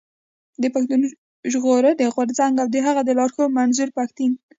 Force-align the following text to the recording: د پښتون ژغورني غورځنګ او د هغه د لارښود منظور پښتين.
د 0.61 0.63
پښتون 0.73 1.01
ژغورني 1.51 2.05
غورځنګ 2.15 2.55
او 2.61 2.67
د 2.73 2.77
هغه 2.85 3.01
د 3.05 3.09
لارښود 3.17 3.55
منظور 3.57 3.89
پښتين. 3.97 4.31